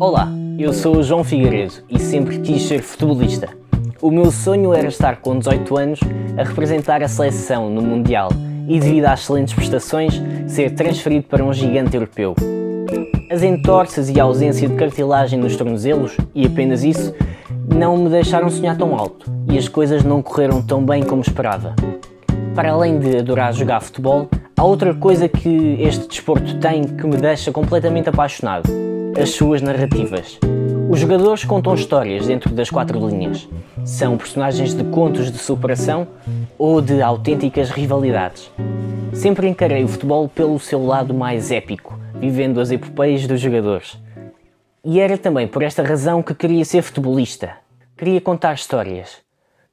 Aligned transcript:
Olá, 0.00 0.28
eu 0.58 0.72
sou 0.72 0.96
o 0.96 1.02
João 1.02 1.22
Figueiredo 1.22 1.74
e 1.88 2.00
sempre 2.00 2.40
quis 2.40 2.62
ser 2.62 2.82
futebolista. 2.82 3.48
O 4.02 4.10
meu 4.10 4.30
sonho 4.30 4.74
era 4.74 4.88
estar 4.88 5.16
com 5.16 5.38
18 5.38 5.76
anos 5.76 6.00
a 6.36 6.42
representar 6.42 7.02
a 7.02 7.08
seleção 7.08 7.70
no 7.70 7.80
Mundial 7.80 8.28
e, 8.66 8.80
devido 8.80 9.06
às 9.06 9.20
excelentes 9.20 9.54
prestações, 9.54 10.20
ser 10.48 10.74
transferido 10.74 11.26
para 11.28 11.44
um 11.44 11.52
gigante 11.52 11.94
europeu. 11.94 12.34
As 13.30 13.42
entorces 13.42 14.08
e 14.08 14.20
a 14.20 14.24
ausência 14.24 14.68
de 14.68 14.74
cartilagem 14.74 15.38
nos 15.38 15.56
tornozelos, 15.56 16.16
e 16.34 16.44
apenas 16.44 16.82
isso, 16.82 17.14
não 17.72 17.96
me 17.96 18.10
deixaram 18.10 18.50
sonhar 18.50 18.76
tão 18.76 18.96
alto 18.96 19.30
e 19.48 19.56
as 19.56 19.68
coisas 19.68 20.02
não 20.02 20.22
correram 20.22 20.60
tão 20.60 20.84
bem 20.84 21.02
como 21.04 21.22
esperava. 21.22 21.74
Para 22.54 22.72
além 22.72 22.98
de 22.98 23.18
adorar 23.18 23.52
jogar 23.52 23.80
futebol, 23.80 24.28
há 24.56 24.64
outra 24.64 24.92
coisa 24.94 25.28
que 25.28 25.76
este 25.80 26.08
desporto 26.08 26.58
tem 26.58 26.82
que 26.82 27.06
me 27.06 27.16
deixa 27.16 27.52
completamente 27.52 28.08
apaixonado: 28.08 28.68
as 29.16 29.30
suas 29.30 29.62
narrativas. 29.62 30.38
Os 30.90 30.98
jogadores 30.98 31.44
contam 31.44 31.74
histórias 31.74 32.26
dentro 32.26 32.52
das 32.52 32.68
quatro 32.68 32.98
linhas. 33.08 33.48
São 33.84 34.16
personagens 34.16 34.74
de 34.74 34.82
contos 34.84 35.30
de 35.30 35.38
superação 35.38 36.06
ou 36.58 36.80
de 36.80 37.00
autênticas 37.00 37.70
rivalidades. 37.70 38.50
Sempre 39.12 39.48
encarei 39.48 39.84
o 39.84 39.88
futebol 39.88 40.28
pelo 40.28 40.58
seu 40.58 40.84
lado 40.84 41.14
mais 41.14 41.50
épico, 41.52 41.98
vivendo 42.14 42.60
as 42.60 42.70
epopeias 42.70 43.26
dos 43.26 43.40
jogadores. 43.40 43.96
E 44.84 44.98
era 44.98 45.16
também 45.16 45.46
por 45.46 45.62
esta 45.62 45.82
razão 45.82 46.22
que 46.22 46.34
queria 46.34 46.64
ser 46.64 46.82
futebolista. 46.82 47.52
Queria 47.96 48.20
contar 48.20 48.54
histórias. 48.54 49.18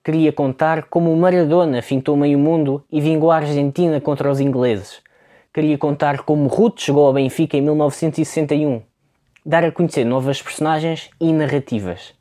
Queria 0.04 0.32
contar 0.32 0.84
como 0.84 1.12
o 1.12 1.18
Maradona 1.18 1.82
fintou 1.82 2.16
meio 2.16 2.38
mundo 2.38 2.84
e 2.92 3.02
vingou 3.02 3.32
a 3.32 3.38
Argentina 3.38 4.00
contra 4.00 4.32
os 4.32 4.40
ingleses. 4.40 5.02
Queria 5.54 5.78
contar 5.78 6.22
como 6.24 6.48
Ruth 6.48 6.80
chegou 6.80 7.06
ao 7.06 7.14
Benfica 7.14 7.58
em 7.58 7.62
1961. 7.62 8.91
Dar 9.46 9.64
a 9.64 9.72
conhecer 9.72 10.04
novas 10.04 10.42
personagens 10.42 11.10
e 11.20 11.32
narrativas. 11.34 12.14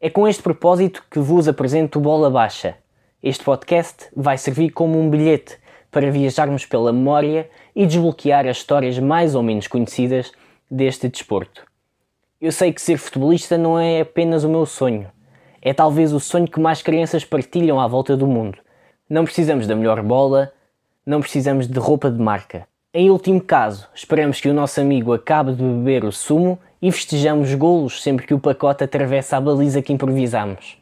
É 0.00 0.08
com 0.08 0.26
este 0.26 0.42
propósito 0.42 1.04
que 1.10 1.18
vos 1.18 1.48
apresento 1.48 2.00
Bola 2.00 2.30
Baixa. 2.30 2.76
Este 3.22 3.44
podcast 3.44 4.08
vai 4.14 4.38
servir 4.38 4.70
como 4.70 4.98
um 4.98 5.10
bilhete 5.10 5.58
para 5.90 6.10
viajarmos 6.10 6.64
pela 6.64 6.92
memória 6.92 7.48
e 7.74 7.86
desbloquear 7.86 8.46
as 8.46 8.58
histórias 8.58 8.98
mais 8.98 9.34
ou 9.34 9.42
menos 9.42 9.66
conhecidas 9.66 10.32
deste 10.70 11.08
desporto. 11.08 11.66
Eu 12.40 12.52
sei 12.52 12.72
que 12.72 12.80
ser 12.82 12.98
futebolista 12.98 13.56
não 13.56 13.78
é 13.78 14.00
apenas 14.00 14.44
o 14.44 14.48
meu 14.48 14.66
sonho 14.66 15.10
é 15.66 15.74
talvez 15.74 16.12
o 16.12 16.20
sonho 16.20 16.46
que 16.46 16.60
mais 16.60 16.80
crianças 16.80 17.24
partilham 17.24 17.80
à 17.80 17.88
volta 17.88 18.16
do 18.16 18.24
mundo. 18.24 18.56
Não 19.10 19.24
precisamos 19.24 19.66
da 19.66 19.74
melhor 19.74 20.00
bola, 20.00 20.52
não 21.04 21.20
precisamos 21.20 21.66
de 21.66 21.76
roupa 21.80 22.08
de 22.08 22.22
marca. 22.22 22.68
Em 22.98 23.10
último 23.10 23.42
caso, 23.42 23.86
esperamos 23.94 24.40
que 24.40 24.48
o 24.48 24.54
nosso 24.54 24.80
amigo 24.80 25.12
acabe 25.12 25.52
de 25.52 25.62
beber 25.62 26.02
o 26.02 26.10
sumo 26.10 26.58
e 26.80 26.90
festejamos 26.90 27.52
golos 27.52 28.02
sempre 28.02 28.26
que 28.26 28.32
o 28.32 28.38
pacote 28.38 28.84
atravessa 28.84 29.36
a 29.36 29.40
baliza 29.40 29.82
que 29.82 29.92
improvisamos. 29.92 30.78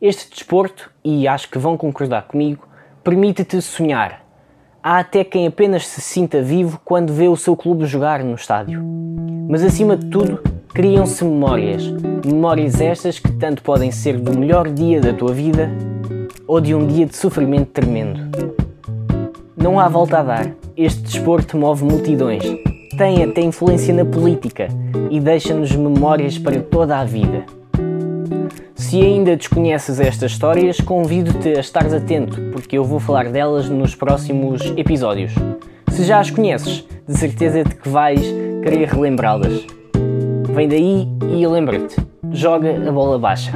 Este 0.00 0.30
desporto, 0.30 0.92
e 1.02 1.26
acho 1.26 1.50
que 1.50 1.58
vão 1.58 1.76
concordar 1.76 2.28
comigo, 2.28 2.68
permite-te 3.02 3.60
sonhar. 3.60 4.24
Há 4.80 5.00
até 5.00 5.24
quem 5.24 5.48
apenas 5.48 5.88
se 5.88 6.00
sinta 6.00 6.40
vivo 6.40 6.80
quando 6.84 7.12
vê 7.12 7.26
o 7.26 7.36
seu 7.36 7.56
clube 7.56 7.84
jogar 7.84 8.22
no 8.22 8.36
estádio. 8.36 8.80
Mas 9.48 9.64
acima 9.64 9.96
de 9.96 10.06
tudo, 10.06 10.40
criam-se 10.72 11.24
memórias. 11.24 11.82
Memórias 12.24 12.80
estas 12.80 13.18
que 13.18 13.32
tanto 13.32 13.60
podem 13.60 13.90
ser 13.90 14.20
do 14.20 14.38
melhor 14.38 14.68
dia 14.68 15.00
da 15.00 15.12
tua 15.12 15.32
vida 15.32 15.68
ou 16.46 16.60
de 16.60 16.76
um 16.76 16.86
dia 16.86 17.06
de 17.06 17.16
sofrimento 17.16 17.72
tremendo. 17.72 18.20
Não 19.56 19.80
há 19.80 19.88
volta 19.88 20.20
a 20.20 20.22
dar. 20.22 20.63
Este 20.76 21.02
desporto 21.02 21.56
move 21.56 21.84
multidões, 21.84 22.42
tem 22.98 23.22
até 23.22 23.40
influência 23.42 23.94
na 23.94 24.04
política 24.04 24.66
e 25.08 25.20
deixa-nos 25.20 25.70
memórias 25.70 26.36
para 26.36 26.60
toda 26.60 26.98
a 26.98 27.04
vida. 27.04 27.44
Se 28.74 29.00
ainda 29.00 29.36
desconheces 29.36 30.00
estas 30.00 30.32
histórias, 30.32 30.80
convido-te 30.80 31.50
a 31.50 31.60
estares 31.60 31.92
atento, 31.92 32.40
porque 32.50 32.76
eu 32.76 32.82
vou 32.82 32.98
falar 32.98 33.28
delas 33.28 33.68
nos 33.68 33.94
próximos 33.94 34.62
episódios. 34.76 35.32
Se 35.92 36.02
já 36.02 36.18
as 36.18 36.32
conheces, 36.32 36.84
de 37.06 37.16
certeza 37.16 37.62
de 37.62 37.72
que 37.76 37.88
vais 37.88 38.20
querer 38.60 38.88
relembrá-las. 38.88 39.64
Vem 40.52 40.66
daí 40.66 41.06
e 41.36 41.46
lembra-te, 41.46 41.96
joga 42.32 42.88
a 42.88 42.90
bola 42.90 43.16
baixa. 43.16 43.52